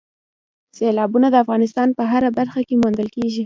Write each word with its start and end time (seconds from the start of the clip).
سیلابونه 0.77 1.27
د 1.31 1.35
افغانستان 1.43 1.87
په 1.97 2.03
هره 2.11 2.29
برخه 2.39 2.61
کې 2.67 2.75
موندل 2.81 3.07
کېږي. 3.15 3.39